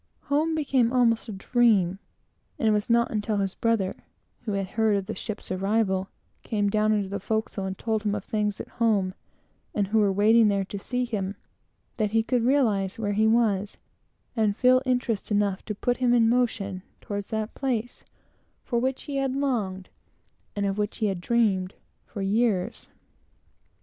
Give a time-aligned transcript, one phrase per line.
[0.33, 1.99] Home became almost a dream;
[2.57, 3.95] and it was not until his brother
[4.45, 6.09] (who had heard of the ship's arrival)
[6.41, 9.13] came down into the forecastle and told him of things at home,
[9.75, 11.35] and who were waiting there to see him,
[11.97, 13.77] that he could realize where he was,
[14.35, 18.03] and feel interest enough to put him in motion toward that place
[18.63, 19.87] for which he had longed,
[20.55, 21.75] and of which he had dreamed,
[22.07, 22.87] for years.